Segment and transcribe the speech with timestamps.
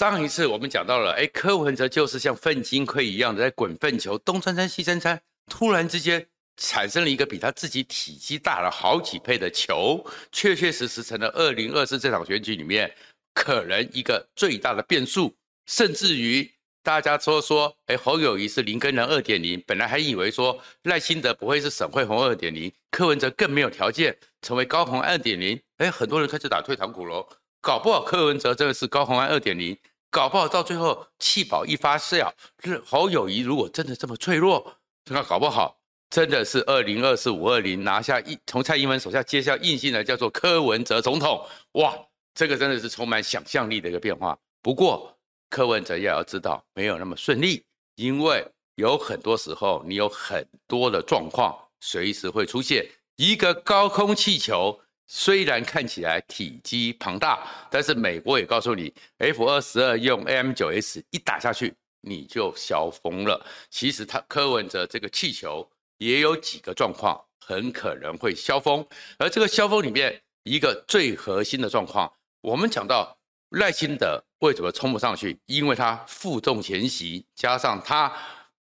[0.00, 6.26] 上一次我们讲到了，哎，柯文哲就是像粪金盔一样的在滚粪球，东穿穿西穿穿，突然之间
[6.56, 10.02] 产生了一个比他自己体积大了好几倍的球，
[10.32, 12.90] 确确实实成了二零二四这场选举里面
[13.34, 15.36] 可能一个最大的变数，
[15.66, 16.50] 甚至于
[16.82, 27.28] 大家说说，哎，侯友谊是林根仁二点零，本来还以为说赖清德不会是沈慧虹二点零，柯文哲更没有条件成为高虹二点零，哎，很多人开始打退堂鼓喽。
[27.62, 29.76] 搞不好柯文哲真的是高虹安二点零，
[30.10, 32.32] 搞不好到最后气保一发酵，
[32.64, 34.76] 是侯友谊如果真的这么脆弱，
[35.06, 35.78] 那搞不好
[36.10, 41.96] 真的是二零二四五二零拿下一从蔡英文手下接下硬性的叫做柯文哲总统，哇，
[42.34, 44.36] 这个真的是充满想象力的一个变化。
[44.60, 45.16] 不过
[45.48, 47.64] 柯文哲也要知道没有那么顺利，
[47.94, 52.84] 因为有很多时候你有很多的状况随时会出现
[53.14, 54.80] 一个高空气球。
[55.12, 63.44] 虽然看起来体积庞大，但是美国也告诉你，F 二十二用 AM 九 S 一打下去，你就消风了。
[63.70, 68.86] 其实他柯文哲这个气球也有几个状况，很可能会消风。
[69.18, 75.36] 而这个消风里面一个最核心的状况，我们讲到赖清德为什么冲不上去？
[75.46, 78.16] 因为他负重前行，加上他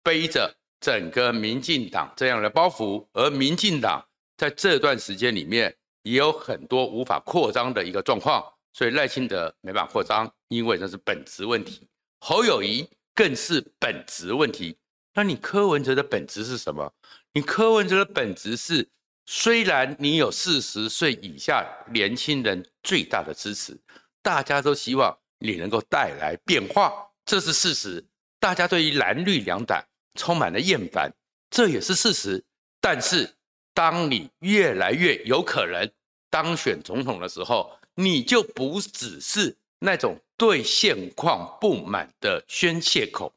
[0.02, 5.74] 背着整个民进党这样的包袱，而民进党在这段时间里面。
[6.04, 11.88] 也有很多无法扩张的一个状况，所以赖清德没办法扩张，因为这是本质问题。
[12.20, 14.78] 侯友宜更是本质问题。
[15.14, 16.92] 那你柯文哲的本质是什么？
[17.32, 18.88] 你柯文哲的本质是，
[19.26, 23.78] 虽然你有四十岁以下年轻人最大的支持，
[24.22, 26.92] 大家都希望你能够带来变化，
[27.24, 28.04] 这是事实。
[28.38, 29.82] 大家对于蓝绿两党
[30.18, 31.10] 充满了厌烦，
[31.48, 32.44] 这也是事实。
[32.80, 33.34] 但是，
[33.74, 35.90] 当你越来越有可能
[36.30, 43.32] 当选总统的时候，你就不只是那种对现况不满的宣泄口，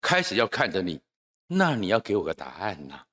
[0.00, 1.00] 开始要看着你，
[1.46, 3.04] 那你要给我个答案呐、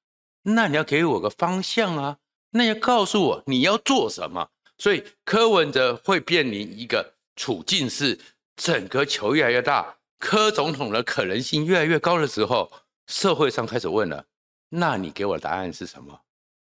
[0.41, 2.17] 那你要给我个方向啊，
[2.49, 4.49] 那要告诉我你要做什么。
[4.77, 8.19] 所以柯文哲会面临一个处境是，
[8.55, 12.71] 整个球越来越大，柯总统的可能性越来越高的时候，
[13.07, 14.25] 社会上开始问了，
[14.69, 16.19] 那你给我答案是什么？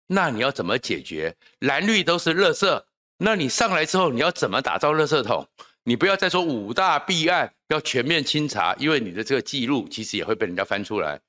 [0.08, 1.36] 那你要怎么解决？
[1.60, 2.84] 蓝绿都是垃圾，
[3.18, 5.48] 那你上来之后你要怎么打造垃圾桶？
[5.84, 11.20] 你不要再说五大弊案要全面清查，因为你的这个记录其实也会被人家翻出来。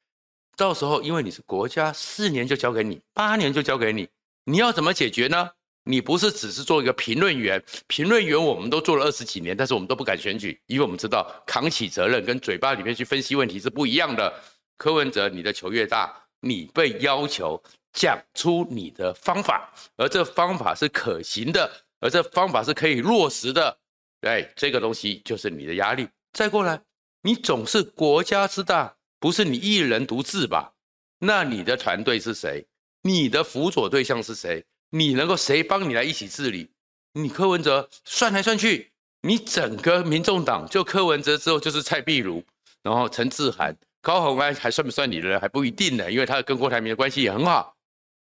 [0.56, 4.09] 到时候因为你是国家，四年就交给你，八年就交给你，
[4.44, 5.50] 你要怎么解决呢？
[5.84, 14.33] 你不是只是做一个评论员，评论员我们都做了二十几年，但是我们都不敢选举，因为我们知道扛起责任跟嘴巴里面去分析问题是不一样的。
[14.77, 17.62] 柯文哲，你的球越大，你被要求。
[17.93, 23.78] 讲出你的方法，而这方法是可行的，而这方法是可以落实的。
[24.22, 26.09] 哎，这个东西就是你的压力。
[26.32, 26.81] 再过来，
[27.22, 30.75] 你总是国家之大，不是你一人独治吧？
[31.21, 32.66] 那你的团队是谁？
[33.03, 34.65] 你的辅佐对象是谁？
[34.91, 36.70] 你能够谁帮你来一起治理？
[37.15, 42.44] 你柯文哲算来算去，你整个民众党就柯文哲之后就是蔡壁如，
[42.82, 47.76] 然后陈志涵、高虹安还算不算你的人还不一定呢，因为他跟郭台铭的关系也很好。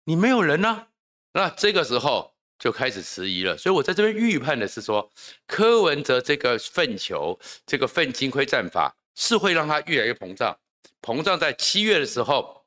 [0.04, 0.87] 你没有人呢、
[1.32, 3.56] 那这个时候就开始迟疑了。
[3.56, 5.10] 所以我在这边预判的是说，
[5.47, 10.56] 柯文哲这个粪球，这个粪金盔战法是会让他越来越膨胀。
[11.00, 12.65] 膨胀在七月的时候，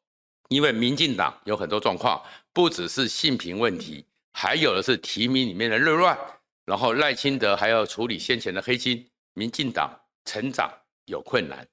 [0.50, 6.18] 因为民进党有很多状况，不只是性平问题，还有的是提名里面的热乱。
[6.66, 9.90] 然后赖清德还要处理先前的黑金，民进党
[10.26, 10.70] 成长
[11.06, 11.66] 有困难。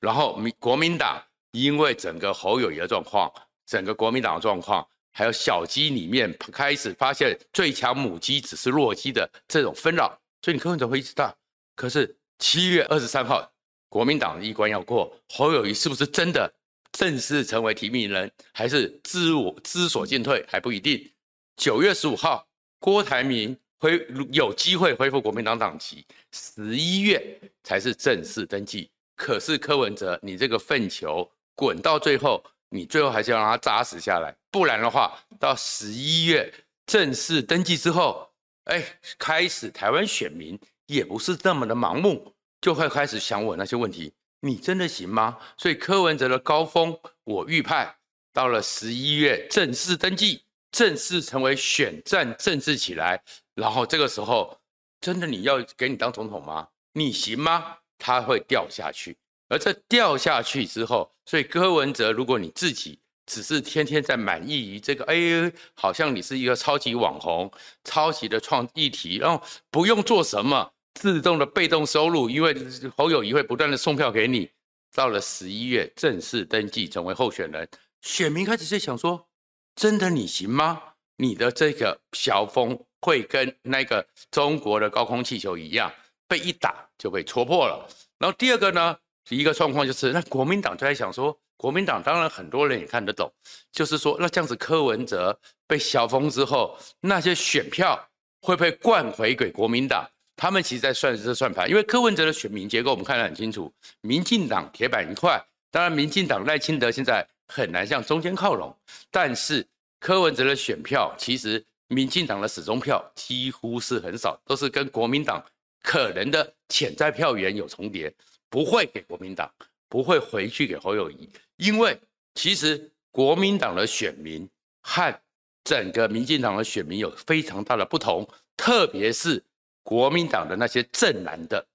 [0.00, 1.22] 然后民国民党
[1.52, 3.32] 因为整个侯友谊的状况，
[3.64, 4.86] 整个国民党的状况。
[5.12, 10.08] 还有小鸡里面开始发现最强母鸡只是弱鸡的这种纷扰，
[10.40, 11.34] 所以你柯文哲会一直大。
[11.76, 13.52] 可是七月二十三号，
[13.88, 16.52] 国民党的一关要过，侯友谊是不是真的
[16.92, 21.10] 正式成为提名人，还是知我知所进退还不一定。
[21.56, 22.46] 九月十五号，
[22.78, 28.90] 郭台铭恢有机会恢复国民党党籍，十一月才是正式登记。
[29.14, 32.42] 可是柯文哲，你这个粪球滚到最后。
[32.74, 36.52] 你最后还是要让它扎实下来，不然的话，到十一月
[36.86, 38.30] 正式登记之后，
[38.64, 38.84] 哎，
[39.18, 40.56] 开始台湾选民
[40.86, 45.38] 也不是那么的盲目，就会开始想我那些问题，你真的行吗？
[45.56, 47.96] 所以柯文哲的高峰，我预判
[48.30, 53.22] 到了十一月正式登记，正式成为选战政治起来，
[53.54, 54.60] 然后这个时候，
[55.00, 56.68] 真的你要给你当总统吗？
[56.92, 57.78] 你行吗？
[57.96, 59.16] 他会掉下去。
[59.48, 67.50] 而这掉下去之后，所以柯文哲，如果你自己只是天天在满意于这个，哎，好像你是一个超级网红、
[67.84, 72.54] 超级的创议题，然后不用做什么，自动的被动收入，因为
[72.96, 74.50] 侯友谊会不断的送票给你。
[74.94, 77.66] 到了十一月正式登记成为候选人，
[78.02, 79.28] 选民开始在想说：
[79.74, 80.82] 真的你行吗？
[81.16, 85.90] 你的这个小峰会跟那个中国的高空气球一样，
[86.28, 87.88] 被一打就被戳破了。
[88.18, 88.96] 然后第二个呢，
[89.30, 93.32] 一个状况就是，那国民党就在想说，国民党当然很多人也看得懂，
[93.70, 95.38] 就是说，那这样子柯文哲
[95.68, 97.96] 被小峰之后，那些选票
[98.40, 100.04] 会不会灌回给国民党？
[100.34, 105.40] 他们其实在算这算盘，因为柯文哲的选民结构我们看得很清楚，民进党铁板一块。
[105.70, 108.76] 当然，民进党赖清德现在很难向中间靠拢，
[109.12, 109.64] 但是
[110.00, 115.40] 柯文哲的选票其实民进党的始终票几乎是很少，都是跟国民党
[115.80, 118.12] 可能的潜在票源有重叠，
[118.50, 119.48] 不会给国民党，
[119.92, 121.28] 不会回去给侯友宜，
[121.58, 122.00] 因为
[122.34, 124.48] 其实国民党的选民
[124.80, 125.20] 和
[125.62, 129.44] 整个民进党的选民有非常大的不同，特别是。
[129.84, 131.66] 国民党的那些正蓝的，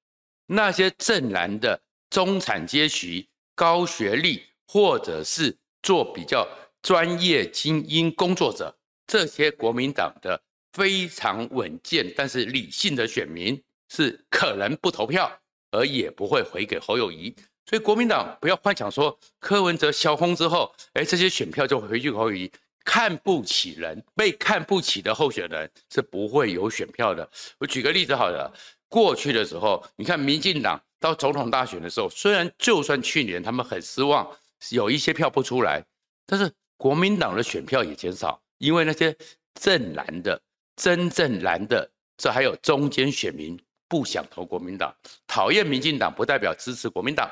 [0.45, 1.77] 那些正蓝的
[2.09, 5.53] 中产阶级、高学历，或者是
[5.83, 6.47] 做比较
[6.81, 8.73] 专业精英工作者，
[9.05, 10.41] 这些国民党的
[10.71, 15.29] 非常稳健但是理性的选民，是可能不投票，
[15.71, 17.35] 而也不会回给侯友宜。
[17.69, 22.51] 所以国民党不要幻想说柯文哲销轰之后，哎，这些选票就回去给侯友宜。
[22.85, 27.29] 看不起人，被看不起的候选人是不会有选票的。
[27.57, 28.49] 我举个例子好了，
[28.87, 34.25] 过去的时候，你看民进党到总统大选的时候，虽然就算去年他们很失望，
[34.69, 35.83] 有一些票不出来，
[36.25, 39.13] 但是国民党的选票也减少，因为那些
[39.59, 40.41] 正蓝的、
[40.77, 43.59] 真正蓝的，这还有中间选民
[43.89, 44.95] 不想投国民党，
[45.27, 47.29] 讨厌民进党不代表支持国民党。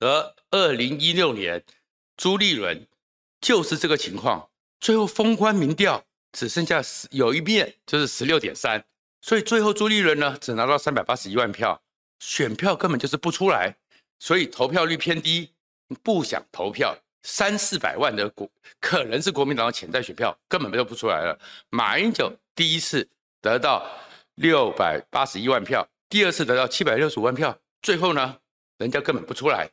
[0.00, 1.64] 而二零一六年
[2.16, 2.86] 朱立伦
[3.40, 4.48] 就是这个情况。
[4.78, 8.84] 最后封关民调只剩下十有一面就是十六点三，
[9.22, 11.80] 所以最后朱立伦呢只拿到三百八十一万票，
[12.20, 13.74] 选票根本就是不出来，
[14.18, 15.50] 所以投票率偏低，
[16.02, 18.48] 不想投票三四百万的国
[18.80, 21.38] 可能是国民党的潜在选票根本就不出来了。
[21.70, 23.08] 马英九第一次
[23.40, 23.90] 得到
[24.34, 28.36] 六百八十一万票，第二次得到七百六十五万票，最后呢
[28.76, 29.70] 人家根本不出来，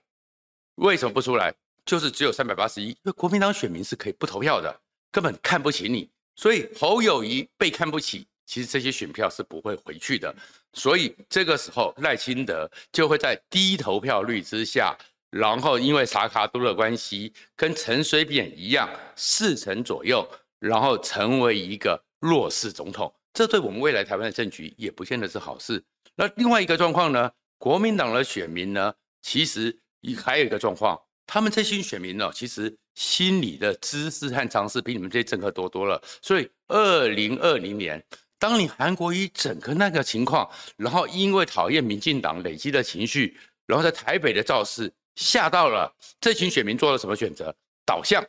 [0.75, 1.53] 为什么不出来？
[1.85, 4.81] 就是只有三百八十一，因为国民党选民是可以不投票的。
[5.11, 10.33] 根本看不起你，所以侯友谊被看不起，其实这些选票是不会回去的。
[10.73, 14.97] 所以这个时候赖清德就会在低投票率之下，
[15.29, 20.27] 然后因为萨卡都的关系，跟陈水扁一样四成左右，
[20.59, 23.13] 然后成为一个弱势总统。
[23.33, 25.83] 这对我们未来台湾的政局也不见得是好事。
[26.15, 27.29] 那另外一个状况呢？
[27.57, 32.77] 国民党的选民呢，其实你还有一个状况，他们这些选民呢，其实。
[32.95, 37.99] 心理的知识和常识比你们这些政客多多了，所以二零二零年，
[38.37, 40.47] 当你韩国瑜整个那个情况，
[40.77, 43.35] 然后因为讨厌民进党累积的情绪，
[43.65, 45.91] 然后在台北的造势吓到了
[46.21, 47.51] 这群选民，做了什么选择？
[47.83, 48.23] 倒向，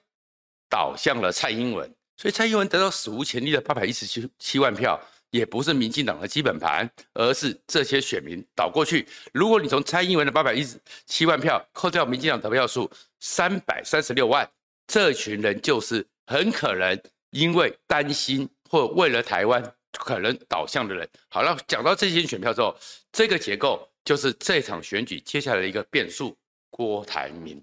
[0.70, 4.98] 倒向了蔡英文，所以蔡英文得到史无前例的八百一十七七万票。
[5.34, 9.04] 也不是民进党的基本盘，而是这些选民倒过去。
[9.32, 12.88] 如果你从蔡英文的八百一十七万票扣掉民进党得票数
[13.18, 14.48] 三百三十六万，
[14.86, 16.96] 这群人就是很可能
[17.30, 19.60] 因为担心或为了台湾
[19.98, 21.08] 可能倒向的人。
[21.28, 22.76] 好了，讲到这些选票之后，
[23.10, 26.38] 这个结构就是这场选举接下来的一个变数——
[26.70, 27.60] 郭台铭。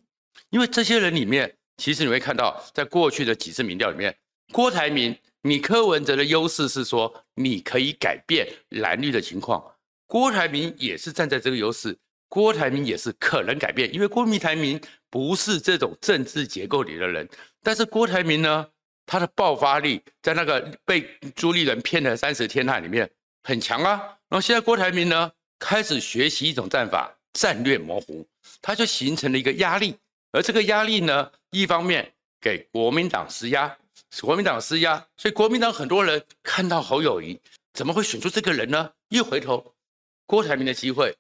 [0.50, 4.14] 因为这些人里面，其实你会看到，在过去的几次民调里面，
[4.52, 5.18] 郭台铭。
[5.44, 9.64] 你柯文哲的优势是说，你可以改变蓝绿的情况。
[10.06, 11.98] 郭台铭也是站在这个优势，
[12.30, 14.80] 郭台铭也是可能改变，因为郭台铭
[15.10, 17.28] 不是这种政治结构里的人。
[17.64, 18.68] 但是郭台铭呢，
[19.06, 23.10] 他的爆发力在那个被朱立伦骗了三十天那里面
[23.44, 23.98] 很强啊。
[24.30, 28.28] 然后现在郭台铭呢，开始学习一种战法，战略模糊，
[28.62, 29.96] 他就形成了一个压力。
[30.34, 33.76] 而这个压力呢，一方面给国民党施压。
[34.20, 37.40] 国民党施压，所以国民党很多人看到侯友谊
[37.74, 38.92] 怎么会选出这个人呢？
[39.08, 39.74] 一回头，
[40.26, 41.18] 郭台铭的机会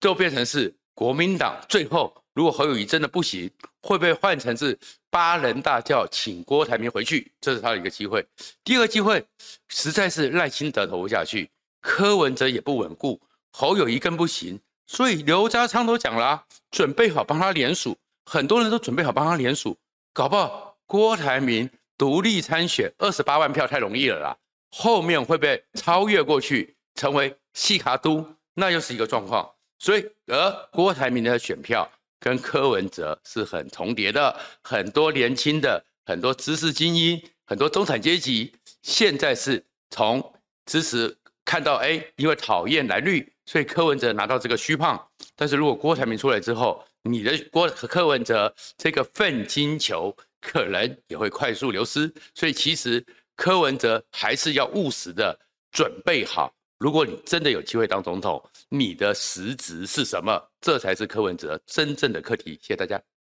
[0.00, 3.50] 就变成是国民党最后，如果侯友谊真的不行，
[3.82, 4.78] 会不会换成是
[5.10, 7.30] 八人大轿请郭台铭回去？
[7.40, 8.24] 这是他的一个机会。
[8.62, 9.26] 第二个机会，
[9.68, 13.20] 实在是赖清德投不下去，柯文哲也不稳固，
[13.52, 19.76] 侯友谊更不行，所以刘家昌都讲了，准备好帮他联署，很多人都准备好帮他联署，
[20.12, 21.68] 搞不好郭台铭。
[22.00, 24.34] 独立参选二十八万票太容易了啦，
[24.70, 29.46] 后面会被超越过去，成为西卡都，那又是一个状况。
[29.78, 31.86] 所以，而郭台铭的选票
[32.18, 40.32] 跟柯文哲是很重叠的，很多年轻的、很多知识精英、很多中产阶级，现在是从
[40.64, 41.14] 支持
[41.44, 44.98] 看到，哎，因为讨厌蓝绿，所以柯文哲拿到这个虚胖，
[45.36, 52.12] 但是如果郭台铭出来之后，你的郭柯文哲这个奋金球可能也会快速流失。
[52.34, 53.04] 所以其实
[53.36, 55.38] 柯文哲还是要务实的
[55.72, 60.40] 准备好，如果你真的有机会当总统，你的实职是什么？
[60.60, 62.58] 这才是柯文哲真正的课题。
[62.62, 63.09] 谢谢大家。